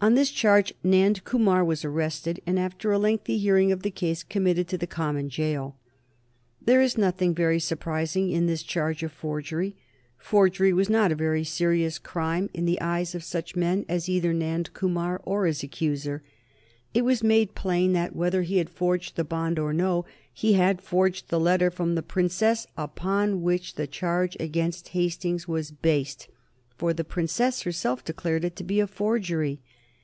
[0.00, 4.22] On this charge Nand Kumar was arrested, and after a lengthy hearing of the case
[4.22, 5.76] committed to the common jail.
[6.62, 9.74] There is nothing very surprising in this charge of forgery.
[10.16, 14.32] Forgery was not a very serious crime in the eyes of such men as either
[14.32, 16.22] Nand Kumar or his accuser.
[16.94, 20.80] It was made plain that, whether he had forged the bond or no, he had
[20.80, 26.28] forged the letter from the princess upon which the charge against Hastings was based,
[26.76, 29.60] for the princess herself declared it to be a forgery.